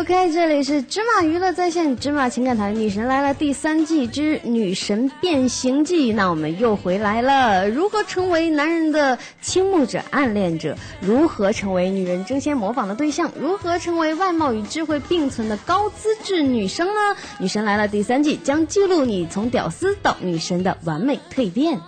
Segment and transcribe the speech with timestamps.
[0.00, 6.10] OK，这里是芝麻娱乐在线，芝麻情感台，女神来了第三季之女神变形记。
[6.14, 10.74] 那我们又回来了，如何成为男人的倾慕者、暗恋者？
[11.02, 13.30] 如何成为女人争先模仿的对象？
[13.38, 17.16] 如何成为外貌与智慧并存的高资质女生呢？
[17.38, 21.78] 女神来了第三季将记录你从屌丝到女神的完美蜕变。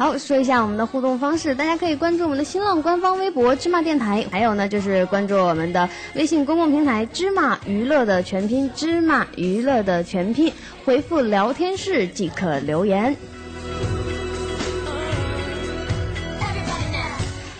[0.00, 10.50] 好，说一下我们的互动方式，大家可以关注我们的新浪官方微博“芝麻电台”，还有呢就是关注我们的微信公共平台“芝麻娱乐”的全拼“芝麻娱乐”的全拼，
[10.86, 13.14] 回复“聊天室”即可留言。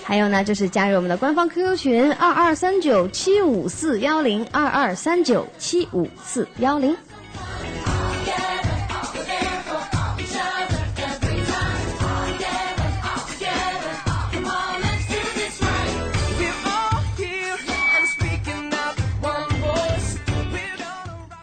[0.02, 6.96] 还有呢，就是加入我们的官方 QQ 群二二三九七五四幺零二二三九七五四幺零。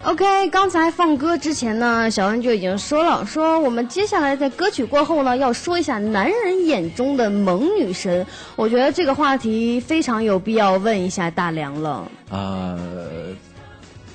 [0.07, 8.25] OK，刚才放歌之前呢，小恩就已经说了，说我们接下来在歌曲过后呢，要说一下男人眼中的萌女神。
[8.55, 12.09] 我觉得这个话题非常有必要问一下大梁了。
[12.29, 12.79] 啊，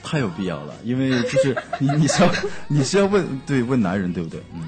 [0.02, 2.30] 太有必要了，因为就是你你是要
[2.68, 4.40] 你是要问对问男人对不对？
[4.54, 4.62] 嗯。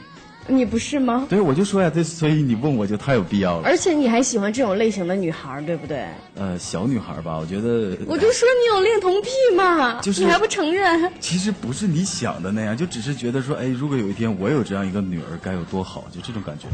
[0.47, 1.27] 你不是吗？
[1.29, 3.63] 对，我就说呀，对，所以你问我就太有必要了。
[3.65, 6.05] 而且你还喜欢这种类型的女孩，对不对？
[6.35, 7.97] 呃，小女孩吧，我觉得。
[8.07, 11.11] 我就说你有恋童癖嘛，就是你还不承认。
[11.19, 16.67] 其实不是你想的那样，就只是觉得说，哎，如果有一天我有这样一个女儿，该有多好，就这种感觉。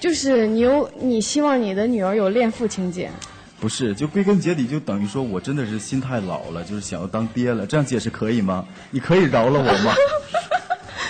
[0.00, 3.10] 就是你有，你希望你的女儿有恋父情节？
[3.58, 7.66] 不是，就归根结底就等于说我真的是心太老了，就是想要当爹了。
[7.66, 8.64] 这样解释可以吗？
[8.92, 9.92] 你可以饶了我吗？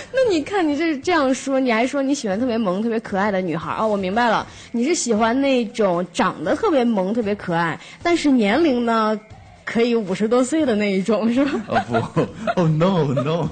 [0.13, 3.87] 那你看，你这这样说，你还说你喜欢特别萌、特别可爱的女孩啊？
[3.87, 9.19] 我明白了，你是喜欢那种长得特别萌、特别可爱，但是年龄呢，
[9.65, 11.53] 可以五十多岁的那一种，是吧？
[11.69, 12.21] 哦不，
[12.61, 13.49] 哦 no no。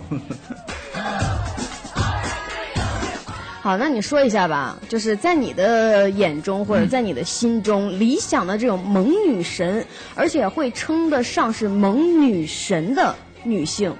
[3.60, 9.84] 好，那你说一下吧，就是在你的眼中或者在你的心中，理想的这种萌女神，
[10.14, 13.92] 而且会称得上是萌女神的女性。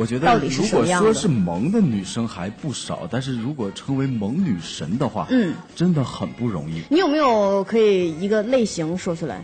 [0.00, 6.80] 我觉得，如果说是萌的女生还不少，但是如果称为萌女神的话，嗯，真的很不容易。
[6.88, 9.42] 你有没有可以一个类型说出来？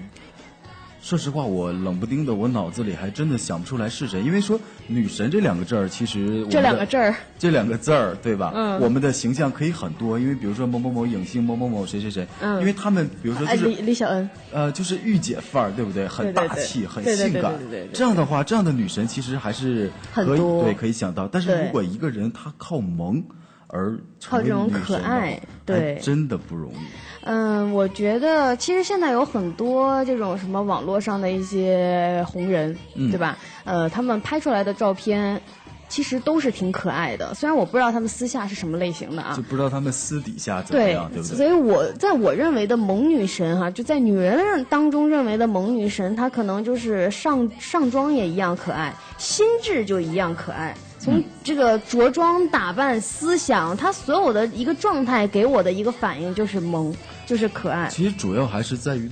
[1.06, 4.21] 说实话，我冷不丁的，我脑子里还真的想不出来是谁。
[4.22, 4.59] 因为说
[4.89, 8.50] “女神”这两个字儿，其实这两个字儿，这两个字儿，对吧？
[8.53, 10.19] 嗯，我们的形象可以很多。
[10.19, 16.09] 因为比如说某某某影星，某某某谁谁谁，嗯，因为他们比如说就是李李小恩，呃，就是御姐范儿，对不对？
[16.09, 17.56] 很大气，很性感。
[17.56, 17.89] 对对对。
[17.93, 21.28] 这样的话，这样的女神其实还是很多，对，可以想到。
[21.28, 23.22] 但是如果一个人他靠萌
[23.69, 26.77] 而靠这种可爱，对，真的不容易。
[27.22, 33.37] 嗯，我觉得其实现在有很多这种什么网络上的一些红人，对吧？
[33.65, 35.41] 呃，他们拍出来的照片，
[35.88, 37.34] 其实都是挺可爱的。
[37.34, 41.37] 虽然我不知道他们私下是什么类型的啊，就不知道他们私底下怎么样，对不对？
[41.37, 50.72] 所以我在我认为的萌女神哈，就在女人当中认为的萌女神，她可能就是上上妆也一样可爱，心智就一样可爱。
[51.06, 56.93] 从这个着装打扮、思想，他所有的一个状态给我的一个反应就是萌。
[57.25, 59.09] 就是可爱，其实主要还是在于，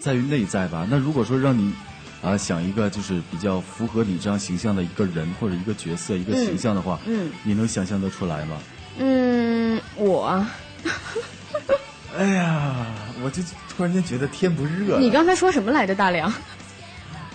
[0.00, 0.84] 在于内在吧。
[0.90, 1.72] 那如果说让你，
[2.20, 8.58] 啊，想一个就是比较符合你这样形象的一个人或者一个角色、一个形象的话，嗯，你能想象得出来吗？
[8.98, 10.44] 嗯，我。
[12.18, 12.86] 哎呀，
[13.22, 14.98] 我就突然间觉得天不热。
[14.98, 16.32] 你刚才说什么来着，大梁？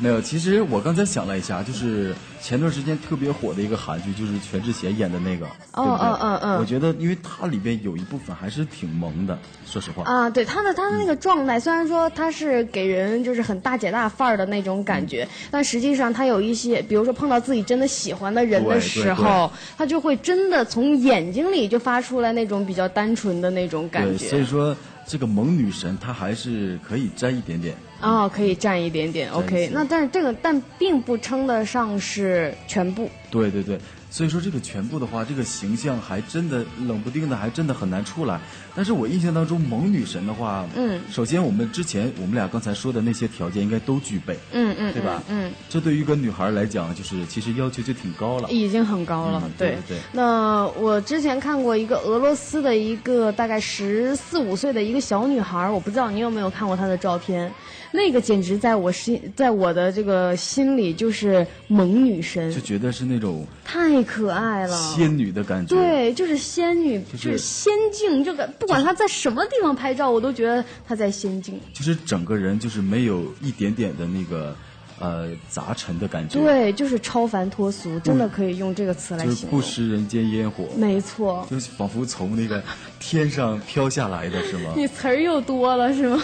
[0.02, 2.12] 没有，其实我刚才想了一下，就是
[2.42, 5.46] 前段时间特别火的一个韩剧，就是全智贤演的那个，
[5.76, 6.08] 对不对？
[6.08, 6.60] 嗯嗯嗯。
[6.60, 10.04] 我觉得，因为它里边有一部分还是挺萌的，说实话。
[10.06, 24.28] 啊，对他的他的那个状态，虽然说他是给人就是很大姐大范儿的那种感觉，但实际上他有一些，比如说碰到自己真的喜欢的人的时候，他就会真的从眼睛里就发出来那种比较单纯的那种感觉。
[24.28, 24.76] 所以说，
[25.06, 27.76] 这个萌女神她还是可以沾一点点。
[28.02, 29.70] 哦，可以占一点点，OK。
[29.74, 33.10] 那但是这个，但并不称得上是全部。
[33.30, 33.80] 对对对。
[34.12, 38.40] 所以说这个全部的话，这个形象还真的冷不丁的，还真的很难出来。
[38.76, 45.24] 但是我印象当中，萌女神的话，嗯，首先我们之前我们俩刚才说的那些条件应该都具备，嗯嗯，对吧？
[45.30, 49.98] 嗯，这对于一个女孩来讲，就是其实要求就挺高了，已经很高了，对对。
[50.12, 57.50] 那我之前看过一个俄罗斯的一个大概十四五岁的一个小女孩，我不知道你有没有看过她的照片。
[57.94, 64.76] 那个简直在我心，在我的这个心里就是萌女神，就觉得是那种太太可爱了。
[64.96, 65.76] 仙女的感觉。
[65.76, 68.24] 对，就是仙女，就就是是仙境。
[68.24, 71.60] 这个不管她在什么地方拍照，我都觉得她在仙境。
[71.74, 74.56] 就是整个人就是没有一点点的那个
[75.00, 79.66] 呃杂陈的感觉，，对，就是超凡脱俗，真的可以用这个词来就是形容不。
[79.66, 82.62] 食人间烟火，没错，就是仿佛从那个
[83.00, 84.74] 天上飘下来的是吗？
[84.78, 86.22] 你词儿又多了是吗？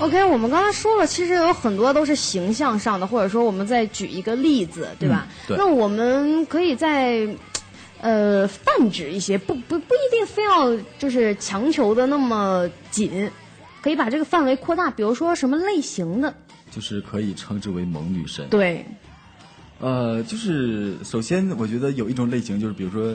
[0.00, 5.26] OK，我们刚才说了，其实有很多都是形象上的，或者说我们再举一个例子，对吧？
[5.28, 7.28] 嗯对那我们可以在
[8.00, 13.30] 呃泛指一些，不不不一定非要就是强求的那么紧，
[13.82, 16.34] 可以把这个范围扩大，比如说什么类型的，
[16.70, 18.48] 就是可以称之为萌女神。
[18.48, 18.86] 对，
[19.80, 23.14] 呃，就是首先我觉得有一种类型，就是比如说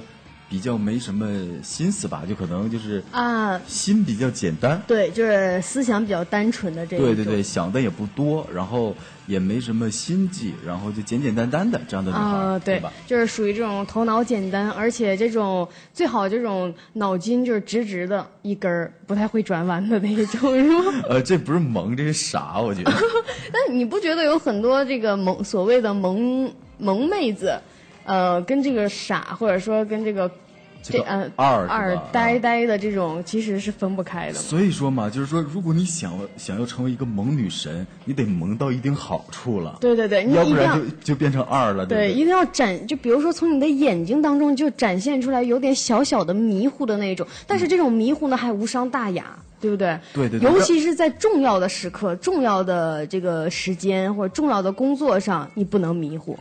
[0.49, 1.27] 比较没什么
[1.63, 4.81] 心思吧，就可能就是啊，心比较简单。
[4.87, 7.07] 对，就是思想比较单纯的这一种。
[7.07, 8.95] 对对对，想的也不多，然后
[9.25, 20.93] 也没什么心计，然后就简简单单的这样的女孩，啊，对吧？，就是属于这种头脑简单，而且这种最好这种脑筋就是直直的一根儿，不太会转弯的那一种，是吗？
[21.09, 22.93] 呃，这不是萌，这是傻，我觉得。
[23.51, 27.59] 但你不觉得有很多这个萌所谓的萌萌妹子，
[28.05, 30.31] 呃，跟这个傻或者说跟这个
[30.83, 34.35] 这个呃二二呆呆的这种其实是分不开的？
[34.35, 49.99] 所以说嘛，就是说，如果你想想要成为一个萌女神，你得萌到一定好处了，对对对，你要要不然就就变成二了，对，不一定要展，就比如说从你的眼睛当中就展现出来有点小小的迷糊的那种，但是这种迷糊呢还无伤大雅，对不对？
[50.13, 56.37] 对对对尤其是在重要的时刻、重要的这个时间或者重要的工作上，你不能迷糊。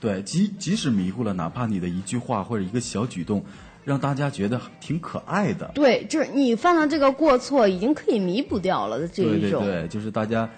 [0.00, 3.44] 对，即即使迷糊了，哪怕你的一句话或者一个小举动，
[3.84, 9.62] 让大家觉得挺可爱的，对，就是你犯了这个过错，已经可以弥补掉了的这一种。
[9.62, 10.48] 对对，就是大家，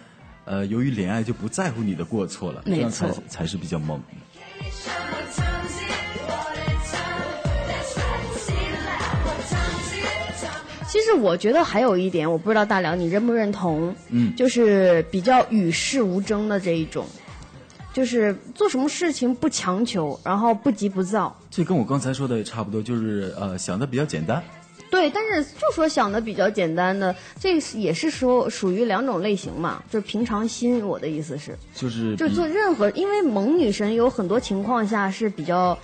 [0.44, 4.00] 呃，由于怜爱就不在乎你的过错了，这没样才才是比较萌。
[10.88, 17.06] 其实我觉得还有一点，我不知道大辽你认不认同，嗯就是比较与世无争的这一种，
[17.92, 21.36] 就是做什么事情不强求，然后不急不躁。
[21.50, 24.42] 这跟我刚才说的也差不多，就是呃想的比较简单。
[24.90, 30.86] 对，但是就说想的比较简单的，这个也是说属于两种类型嘛，就是平常心。
[30.86, 35.78] 我的意思是，就就是就做任何，因为萌女神有很多情况下是比较，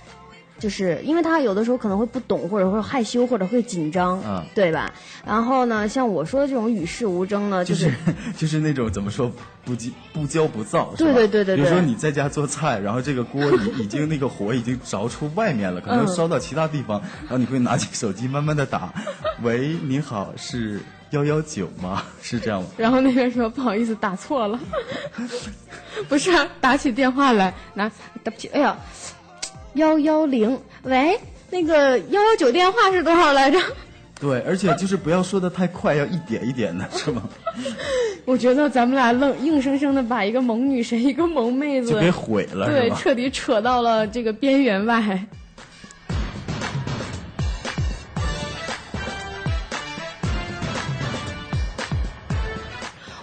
[0.59, 4.91] 就是因为他有的时候可能会不懂，或者会害羞，或者会紧张，嗯对吧？
[5.25, 7.93] 然后呢，像我说的这种与世无争呢，就就是
[8.37, 9.31] 就是那种怎么说
[9.63, 18.93] 不急不骄不躁，对对对对比如说你在家做菜，然后这个锅已已经那个火已经着出外面了， 可能嗯烧到其他地方，然后你会拿起手机慢慢的打，
[19.41, 20.79] 喂，你好，是
[21.11, 22.03] 幺幺九吗？
[22.21, 22.67] 是这样吗？
[22.77, 24.59] 然后那边说不好意思打错了，
[26.09, 27.89] 不是、啊、打起电话来拿
[28.23, 28.75] 对不起，哎呀，
[29.73, 33.59] 幺幺零，喂，那个幺幺九电话是多少来着？
[34.19, 37.23] 对，而且就是不要说的太快，要一点一点的， 是吗？
[38.25, 45.25] 我觉得咱们俩愣硬生生的把一个萌女神，一个萌妹子就，给毁了，对，彻底扯到了这个边缘外。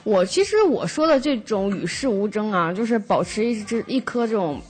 [0.03, 4.61] 我其实我说的这种与世无争啊，就是保持一只一颗这种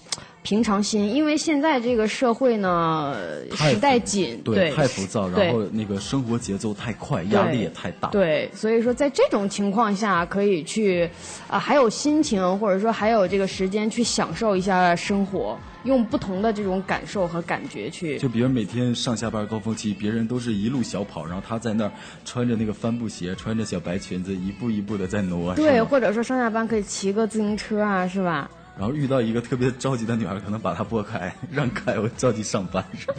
[0.47, 3.17] 平常心，因为现在这个社会呢，
[3.51, 8.09] 太时代紧，对，太浮躁，然后那个生活节奏太快，压力也太大。
[8.11, 11.11] 对，所以说在这种情况下，可以去
[11.49, 18.17] 啊、还有心情，或者说还有这个时间去享受一下生活，用不同的这种感受和感觉去。
[18.17, 21.93] 就比如每天上下班高峰期，别人都是一路小跑，然后他在那儿
[22.25, 25.53] 穿着那个帆布鞋，穿着小白裙子，一步一步的在挪。
[25.57, 28.49] 对，或者说上下班可以骑个自行车啊，是吧？
[28.79, 32.85] 然后遇到一个特别着急的女孩，可能把她拨开，让开，我着急上班。
[32.99, 33.15] 是 吧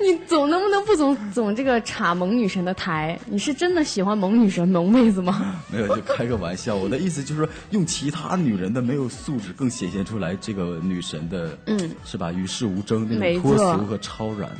[0.00, 3.18] 你总能不能不总总这个插萌女神的台？
[3.26, 5.60] 你是真的喜欢萌女神、萌妹子吗？
[5.70, 6.74] 没有，就开个玩笑。
[6.74, 12.32] 我的意思就是说，用其他女人的没有素质，更显现出来这个女神的，嗯，是吧？
[12.32, 14.50] 与世无争那种脱俗和超然。